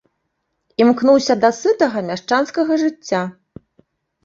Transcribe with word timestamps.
Імкнуўся 0.83 1.35
да 1.43 1.51
сытага 1.59 2.03
мяшчанскага 2.09 2.81
жыцця. 2.87 3.21